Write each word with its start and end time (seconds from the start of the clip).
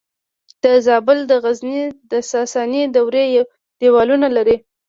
د 0.63 0.65
زابل 0.85 1.19
د 1.31 1.33
غزنیې 1.43 1.85
د 2.11 2.13
ساساني 2.31 2.83
دورې 2.95 3.25
دیوالونه 3.79 4.27
لري 4.37 4.57